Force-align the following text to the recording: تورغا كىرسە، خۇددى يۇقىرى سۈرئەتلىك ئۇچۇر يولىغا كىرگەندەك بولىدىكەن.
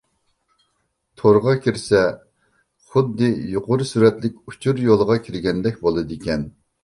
تورغا 1.21 1.53
كىرسە، 1.65 1.99
خۇددى 2.93 3.29
يۇقىرى 3.55 3.87
سۈرئەتلىك 3.91 4.39
ئۇچۇر 4.53 4.83
يولىغا 4.87 5.19
كىرگەندەك 5.27 5.81
بولىدىكەن. 5.85 6.49